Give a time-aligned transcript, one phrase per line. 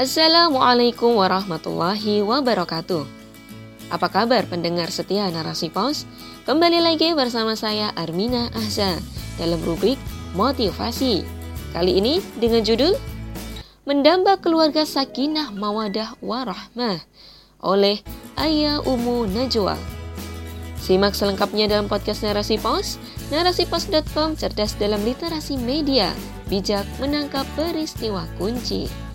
[0.00, 3.04] Assalamualaikum warahmatullahi wabarakatuh.
[3.92, 6.08] Apa kabar pendengar setia narasi pos?
[6.48, 8.96] Kembali lagi bersama saya Armina Ahza
[9.36, 10.00] dalam rubrik
[10.32, 11.20] motivasi.
[11.76, 12.96] Kali ini dengan judul
[13.84, 17.04] Mendamba Keluarga Sakinah Mawadah Warahmah
[17.60, 18.00] oleh
[18.40, 19.76] Ayah Umu Najwa.
[20.80, 22.96] Simak selengkapnya dalam podcast Narasi Pos,
[23.28, 26.08] narasipos.com cerdas dalam literasi media,
[26.48, 29.09] bijak menangkap peristiwa kunci.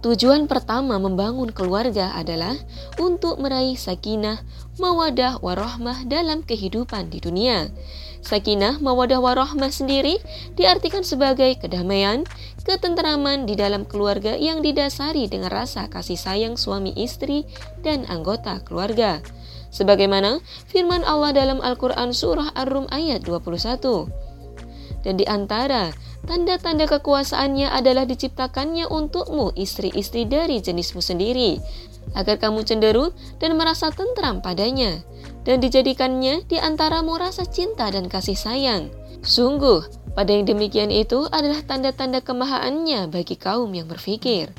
[0.00, 2.56] Tujuan pertama membangun keluarga adalah
[2.96, 4.40] untuk meraih sakinah,
[4.80, 7.68] mawadah, warohmah dalam kehidupan di dunia.
[8.24, 10.16] Sakinah, mawadah, warohmah sendiri
[10.56, 12.24] diartikan sebagai kedamaian,
[12.64, 17.44] ketenteraman di dalam keluarga yang didasari dengan rasa kasih sayang suami istri
[17.84, 19.20] dan anggota keluarga.
[19.68, 20.40] Sebagaimana
[20.72, 24.08] firman Allah dalam Al-Quran Surah Ar-Rum ayat 21.
[25.04, 31.58] Dan di antara Tanda-tanda kekuasaannya adalah diciptakannya untukmu istri-istri dari jenismu sendiri,
[32.12, 35.00] agar kamu cenderung dan merasa tentram padanya,
[35.48, 38.92] dan dijadikannya di antaramu rasa cinta dan kasih sayang.
[39.20, 39.84] Sungguh,
[40.16, 44.52] pada yang demikian itu adalah tanda-tanda kemahaannya bagi kaum yang berfikir.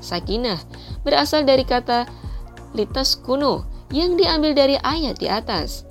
[0.00, 0.60] Sakinah
[1.04, 2.08] berasal dari kata
[2.72, 5.89] litas kuno yang diambil dari ayat di atas.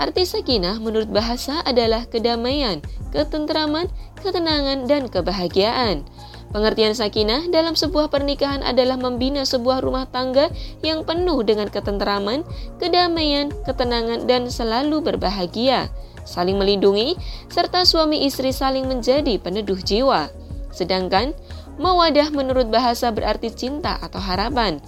[0.00, 2.80] Arti sakinah menurut bahasa adalah kedamaian,
[3.12, 3.84] ketentraman,
[4.24, 6.08] ketenangan, dan kebahagiaan.
[6.56, 10.48] Pengertian sakinah dalam sebuah pernikahan adalah membina sebuah rumah tangga
[10.80, 12.48] yang penuh dengan ketenteraman,
[12.80, 15.92] kedamaian, ketenangan, dan selalu berbahagia,
[16.24, 17.20] saling melindungi,
[17.52, 20.32] serta suami istri saling menjadi peneduh jiwa.
[20.72, 21.36] Sedangkan
[21.76, 24.80] mawadah menurut bahasa berarti cinta atau harapan.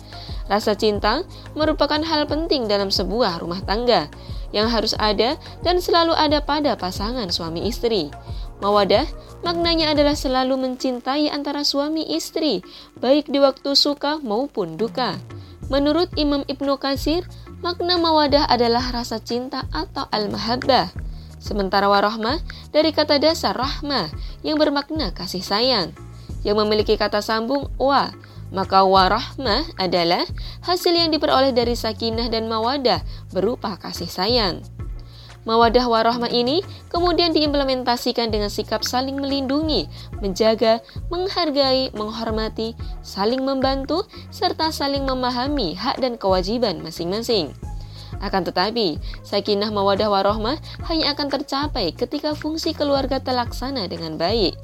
[0.50, 1.22] Rasa cinta
[1.54, 4.10] merupakan hal penting dalam sebuah rumah tangga
[4.52, 8.12] yang harus ada dan selalu ada pada pasangan suami istri.
[8.62, 9.08] Mawadah
[9.42, 12.62] maknanya adalah selalu mencintai antara suami istri,
[13.02, 15.18] baik di waktu suka maupun duka.
[15.66, 17.26] Menurut Imam Ibnu Kasir,
[17.64, 20.94] makna mawadah adalah rasa cinta atau al-mahabbah.
[21.42, 22.38] Sementara warahmah
[22.70, 24.14] dari kata dasar rahmah
[24.46, 25.90] yang bermakna kasih sayang,
[26.46, 28.14] yang memiliki kata sambung wa
[28.52, 30.22] maka warahmah adalah
[30.62, 33.00] hasil yang diperoleh dari sakinah dan mawadah
[33.32, 34.60] berupa kasih sayang.
[35.42, 39.90] Mawadah warahmah ini kemudian diimplementasikan dengan sikap saling melindungi,
[40.22, 40.78] menjaga,
[41.10, 47.50] menghargai, menghormati, saling membantu, serta saling memahami hak dan kewajiban masing-masing.
[48.22, 50.54] Akan tetapi, sakinah mawadah warahmah
[50.86, 54.54] hanya akan tercapai ketika fungsi keluarga terlaksana dengan baik.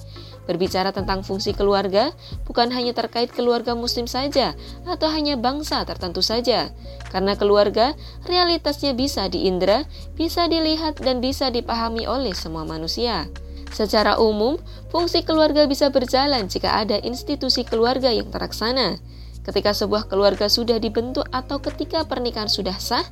[0.48, 2.08] Berbicara tentang fungsi keluarga
[2.48, 4.56] bukan hanya terkait keluarga muslim saja
[4.88, 6.72] atau hanya bangsa tertentu saja.
[7.12, 7.92] Karena keluarga
[8.24, 9.84] realitasnya bisa diindra,
[10.16, 13.28] bisa dilihat dan bisa dipahami oleh semua manusia.
[13.68, 14.56] Secara umum,
[14.88, 18.96] fungsi keluarga bisa berjalan jika ada institusi keluarga yang terlaksana.
[19.44, 23.04] Ketika sebuah keluarga sudah dibentuk atau ketika pernikahan sudah sah,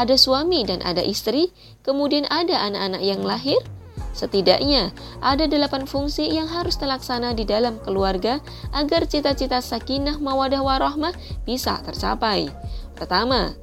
[0.00, 1.52] ada suami dan ada istri,
[1.84, 3.60] kemudian ada anak-anak yang lahir,
[4.20, 4.92] Setidaknya
[5.24, 8.44] ada delapan fungsi yang harus terlaksana di dalam keluarga
[8.76, 11.16] agar cita-cita sakinah mawadah warahmah
[11.48, 12.52] bisa tercapai.
[12.92, 13.56] Pertama,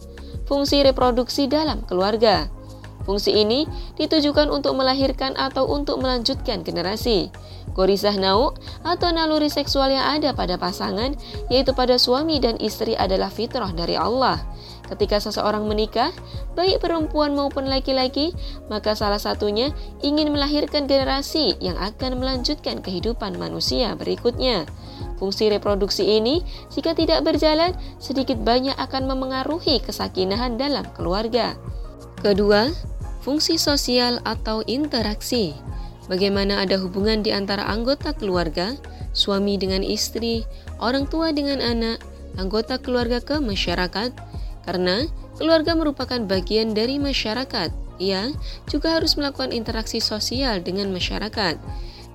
[0.50, 2.50] fungsi reproduksi dalam keluarga.
[3.06, 3.70] Fungsi ini
[4.02, 7.30] ditujukan untuk melahirkan atau untuk melanjutkan generasi.
[7.78, 11.14] Gorisah nau atau naluri seksual yang ada pada pasangan,
[11.54, 14.42] yaitu pada suami dan istri adalah fitrah dari Allah.
[14.88, 16.16] Ketika seseorang menikah,
[16.56, 18.32] baik perempuan maupun laki-laki,
[18.72, 24.64] maka salah satunya ingin melahirkan generasi yang akan melanjutkan kehidupan manusia berikutnya.
[25.20, 26.40] Fungsi reproduksi ini,
[26.72, 31.60] jika tidak berjalan, sedikit banyak akan memengaruhi kesakinahan dalam keluarga.
[32.24, 32.72] Kedua,
[33.22, 35.52] fungsi sosial atau interaksi.
[36.08, 38.80] Bagaimana ada hubungan di antara anggota keluarga,
[39.12, 40.48] suami dengan istri,
[40.80, 42.00] orang tua dengan anak,
[42.40, 44.14] anggota keluarga ke masyarakat,
[44.68, 45.08] karena
[45.40, 47.72] keluarga merupakan bagian dari masyarakat.
[48.04, 48.36] Ia
[48.68, 51.56] juga harus melakukan interaksi sosial dengan masyarakat.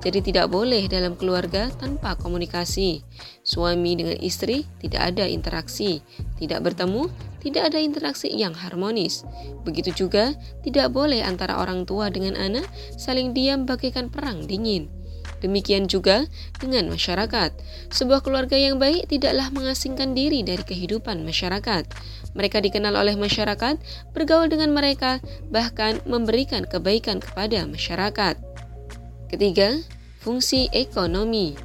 [0.02, 3.06] Jadi tidak boleh dalam keluarga tanpa komunikasi.
[3.46, 6.02] Suami dengan istri tidak ada interaksi,
[6.36, 7.06] tidak bertemu,
[7.38, 9.22] tidak ada interaksi yang harmonis.
[9.62, 10.34] Begitu juga
[10.66, 12.66] tidak boleh antara orang tua dengan anak
[12.98, 14.90] saling diam bagaikan perang dingin.
[15.42, 16.30] Demikian juga
[16.62, 17.50] dengan masyarakat.
[17.90, 21.82] Sebuah keluarga yang baik tidaklah mengasingkan diri dari kehidupan masyarakat.
[22.38, 23.76] Mereka dikenal oleh masyarakat,
[24.14, 25.18] bergaul dengan mereka,
[25.50, 28.38] bahkan memberikan kebaikan kepada masyarakat.
[29.28, 29.82] Ketiga,
[30.22, 31.58] fungsi ekonomi.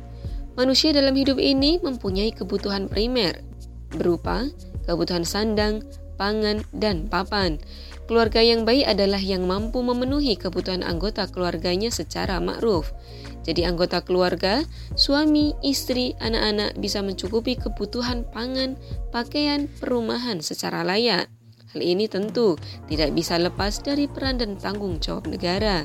[0.57, 3.45] Manusia dalam hidup ini mempunyai kebutuhan primer
[3.93, 4.49] berupa
[4.89, 5.85] kebutuhan sandang,
[6.17, 7.61] pangan, dan papan.
[8.07, 12.95] Keluarga yang baik adalah yang mampu memenuhi kebutuhan anggota keluarganya secara makruf.
[13.43, 14.63] Jadi anggota keluarga,
[14.95, 18.79] suami, istri, anak-anak bisa mencukupi kebutuhan pangan,
[19.11, 21.27] pakaian, perumahan secara layak.
[21.75, 22.55] Hal ini tentu
[22.87, 25.83] tidak bisa lepas dari peran dan tanggung jawab negara.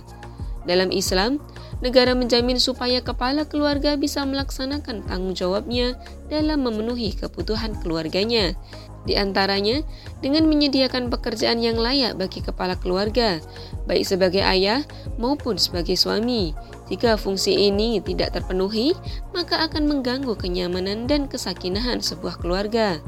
[0.63, 1.43] Dalam Islam,
[1.83, 5.99] negara menjamin supaya kepala keluarga bisa melaksanakan tanggung jawabnya
[6.31, 8.55] dalam memenuhi kebutuhan keluarganya.
[9.03, 9.83] Di antaranya,
[10.23, 13.43] dengan menyediakan pekerjaan yang layak bagi kepala keluarga,
[13.91, 14.87] baik sebagai ayah
[15.19, 16.55] maupun sebagai suami.
[16.87, 18.95] Jika fungsi ini tidak terpenuhi,
[19.35, 23.03] maka akan mengganggu kenyamanan dan kesakinahan sebuah keluarga.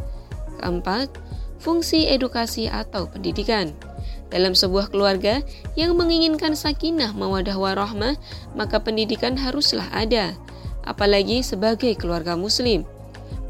[0.59, 1.15] Keempat,
[1.63, 3.71] fungsi edukasi atau pendidikan.
[4.33, 5.45] Dalam sebuah keluarga
[5.79, 8.17] yang menginginkan sakinah mawadah warahmah,
[8.57, 10.35] maka pendidikan haruslah ada,
[10.83, 12.85] apalagi sebagai keluarga muslim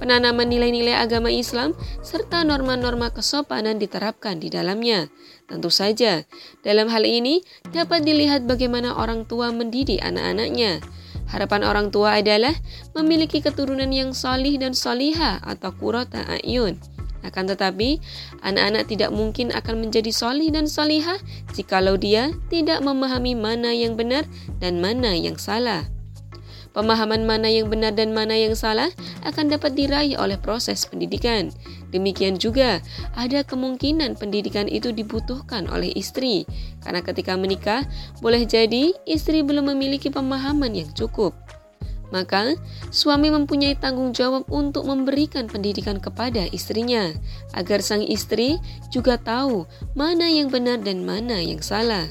[0.04, 1.72] penanaman nilai-nilai agama Islam,
[2.04, 5.08] serta norma-norma kesopanan diterapkan di dalamnya.
[5.48, 6.28] Tentu saja,
[6.60, 7.40] dalam hal ini
[7.72, 10.84] dapat dilihat bagaimana orang tua mendidik anak-anaknya.
[11.32, 12.52] Harapan orang tua adalah
[12.92, 16.76] memiliki keturunan yang solih dan soliha atau kurota ayun.
[17.24, 17.98] Akan tetapi,
[18.44, 21.16] anak-anak tidak mungkin akan menjadi solih dan solihah
[21.56, 24.28] jikalau dia tidak memahami mana yang benar
[24.60, 25.88] dan mana yang salah.
[26.74, 28.90] Pemahaman mana yang benar dan mana yang salah
[29.22, 31.54] akan dapat diraih oleh proses pendidikan.
[31.94, 32.82] Demikian juga,
[33.14, 36.42] ada kemungkinan pendidikan itu dibutuhkan oleh istri,
[36.82, 37.86] karena ketika menikah,
[38.18, 41.43] boleh jadi istri belum memiliki pemahaman yang cukup.
[42.12, 42.54] Maka,
[42.92, 47.10] suami mempunyai tanggung jawab untuk memberikan pendidikan kepada istrinya,
[47.56, 48.60] agar sang istri
[48.92, 49.64] juga tahu
[49.96, 52.06] mana yang benar dan mana yang salah.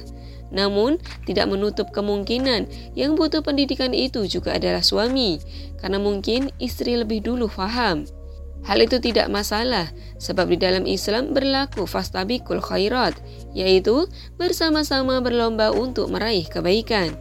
[0.54, 5.42] Namun, tidak menutup kemungkinan yang butuh pendidikan itu juga adalah suami,
[5.82, 8.06] karena mungkin istri lebih dulu faham.
[8.64, 9.92] Hal itu tidak masalah,
[10.22, 13.12] sebab di dalam Islam berlaku fastabikul khairat,
[13.52, 14.08] yaitu
[14.40, 17.12] bersama-sama berlomba untuk meraih kebaikan.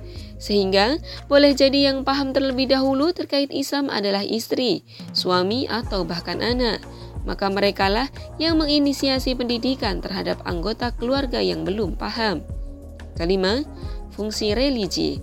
[0.42, 0.98] Sehingga
[1.30, 4.82] boleh jadi yang paham terlebih dahulu terkait Islam adalah istri,
[5.14, 6.82] suami, atau bahkan anak.
[7.22, 8.10] Maka merekalah
[8.42, 12.42] yang menginisiasi pendidikan terhadap anggota keluarga yang belum paham.
[13.14, 13.62] Kelima,
[14.10, 15.22] fungsi religi.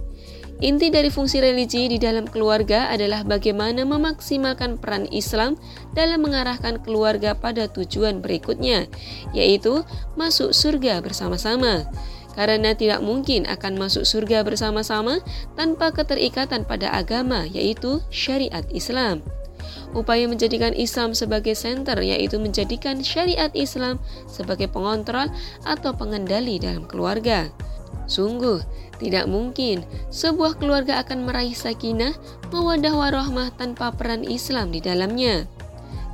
[0.59, 5.55] Inti dari fungsi religi di dalam keluarga adalah bagaimana memaksimalkan peran Islam
[5.95, 8.87] dalam mengarahkan keluarga pada tujuan berikutnya,
[9.31, 9.87] yaitu
[10.19, 11.87] masuk surga bersama-sama.
[12.39, 15.19] Karena tidak mungkin akan masuk surga bersama-sama
[15.59, 19.19] tanpa keterikatan pada agama, yaitu syariat Islam
[19.93, 23.97] upaya menjadikan Islam sebagai center yaitu menjadikan syariat Islam
[24.29, 25.33] sebagai pengontrol
[25.65, 27.49] atau pengendali dalam keluarga.
[28.09, 28.61] Sungguh,
[28.97, 32.17] tidak mungkin sebuah keluarga akan meraih sakinah,
[32.49, 35.45] mawadah warahmah tanpa peran Islam di dalamnya.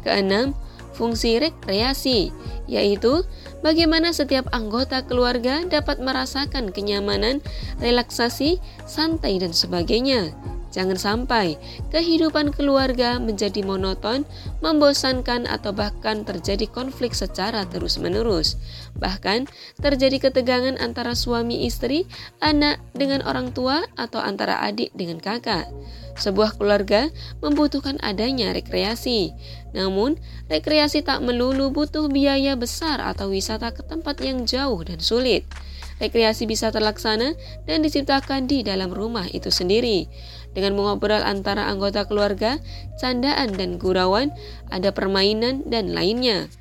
[0.04, 0.52] Keenam,
[0.96, 2.32] fungsi rekreasi,
[2.72, 3.28] yaitu
[3.60, 7.44] bagaimana setiap anggota keluarga dapat merasakan kenyamanan,
[7.84, 10.32] relaksasi, santai, dan sebagainya.
[10.76, 11.56] Jangan sampai
[11.96, 14.28] kehidupan keluarga menjadi monoton,
[14.60, 18.60] membosankan, atau bahkan terjadi konflik secara terus-menerus.
[19.00, 19.48] Bahkan
[19.80, 22.04] terjadi ketegangan antara suami istri,
[22.44, 25.72] anak dengan orang tua, atau antara adik dengan kakak.
[26.20, 27.08] Sebuah keluarga
[27.40, 29.32] membutuhkan adanya rekreasi.
[29.72, 30.20] Namun,
[30.52, 35.48] rekreasi tak melulu butuh biaya besar atau wisata ke tempat yang jauh dan sulit.
[35.96, 40.12] Rekreasi bisa terlaksana dan diciptakan di dalam rumah itu sendiri.
[40.52, 42.60] Dengan mengobrol antara anggota keluarga,
[43.00, 44.32] candaan dan gurauan,
[44.72, 46.52] ada permainan dan lainnya.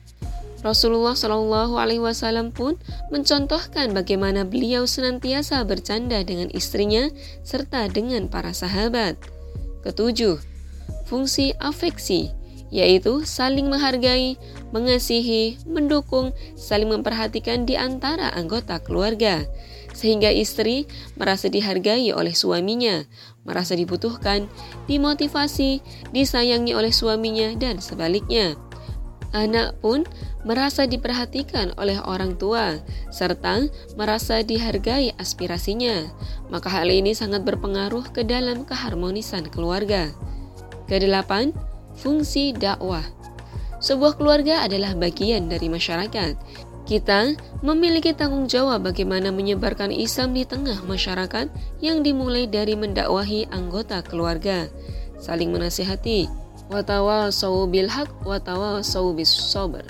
[0.64, 2.80] Rasulullah Shallallahu Alaihi Wasallam pun
[3.12, 7.12] mencontohkan bagaimana beliau senantiasa bercanda dengan istrinya
[7.44, 9.20] serta dengan para sahabat.
[9.84, 10.40] Ketujuh,
[11.04, 12.32] fungsi afeksi
[12.74, 14.34] yaitu saling menghargai,
[14.74, 19.46] mengasihi, mendukung, saling memperhatikan di antara anggota keluarga,
[19.94, 23.06] sehingga istri merasa dihargai oleh suaminya,
[23.46, 24.50] merasa dibutuhkan,
[24.90, 25.78] dimotivasi,
[26.10, 28.58] disayangi oleh suaminya, dan sebaliknya.
[29.30, 30.02] Anak pun
[30.46, 32.78] merasa diperhatikan oleh orang tua
[33.10, 33.66] serta
[33.98, 36.06] merasa dihargai aspirasinya.
[36.54, 40.14] Maka hal ini sangat berpengaruh ke dalam keharmonisan keluarga.
[40.86, 41.50] Kedelapan,
[41.98, 43.04] fungsi dakwah.
[43.84, 46.36] Sebuah keluarga adalah bagian dari masyarakat.
[46.84, 47.32] Kita
[47.64, 51.48] memiliki tanggung jawab bagaimana menyebarkan Islam di tengah masyarakat
[51.80, 54.68] yang dimulai dari mendakwahi anggota keluarga,
[55.16, 56.28] saling menasihati,
[56.68, 59.84] watawasau bil haq watawasau bis sober.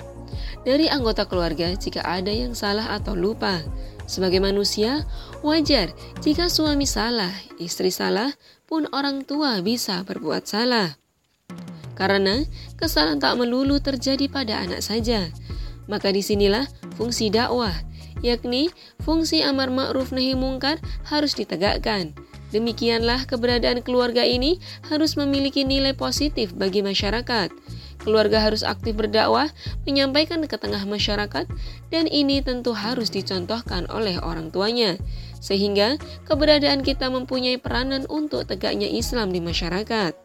[0.63, 3.59] Dari anggota keluarga jika ada yang salah atau lupa,
[4.07, 5.05] sebagai manusia,
[5.45, 5.93] wajar
[6.23, 8.33] jika suami salah, istri salah,
[8.65, 10.97] pun orang tua bisa berbuat salah.
[11.95, 12.43] Karena
[12.75, 15.31] kesalahan tak melulu terjadi pada anak saja.
[15.87, 16.67] Maka di sinilah
[16.99, 17.73] fungsi dakwah,
[18.19, 18.69] yakni
[19.01, 22.11] fungsi amar ma'ruf nahi mungkar harus ditegakkan.
[22.53, 27.51] Demikianlah keberadaan keluarga ini harus memiliki nilai positif bagi masyarakat.
[28.05, 29.49] Keluarga harus aktif berdakwah,
[29.83, 31.49] menyampaikan ke tengah masyarakat,
[31.89, 34.95] dan ini tentu harus dicontohkan oleh orang tuanya,
[35.41, 35.97] sehingga
[36.29, 40.24] keberadaan kita mempunyai peranan untuk tegaknya Islam di masyarakat.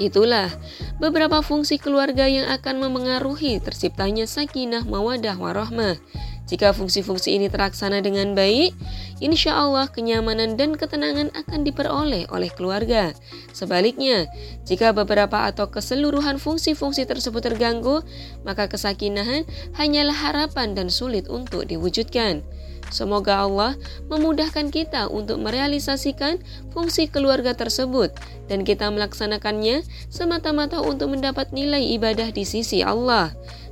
[0.00, 0.48] Itulah
[0.96, 6.00] beberapa fungsi keluarga yang akan memengaruhi terciptanya sakinah, mawadah, warohmah.
[6.48, 8.74] Jika fungsi-fungsi ini terlaksana dengan baik,
[9.22, 13.14] insya Allah kenyamanan dan ketenangan akan diperoleh oleh keluarga.
[13.54, 14.26] Sebaliknya,
[14.66, 18.02] jika beberapa atau keseluruhan fungsi-fungsi tersebut terganggu,
[18.42, 19.46] maka kesakinahan
[19.78, 22.42] hanyalah harapan dan sulit untuk diwujudkan.
[22.90, 23.78] Semoga Allah
[24.10, 26.42] memudahkan kita untuk merealisasikan
[26.74, 28.10] fungsi keluarga tersebut
[28.50, 33.30] dan kita melaksanakannya semata-mata untuk mendapat nilai ibadah di sisi Allah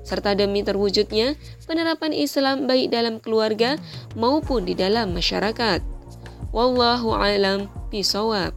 [0.08, 1.36] serta demi terwujudnya
[1.68, 3.76] penerapan Islam baik dalam keluarga
[4.16, 5.84] maupun di dalam masyarakat.
[6.48, 8.56] Wallahu alam bisawab.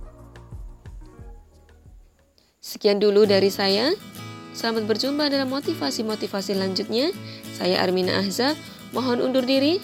[2.64, 3.92] Sekian dulu dari saya.
[4.56, 7.12] Selamat berjumpa dalam motivasi-motivasi selanjutnya.
[7.52, 8.56] Saya Armina Ahza,
[8.96, 9.84] mohon undur diri.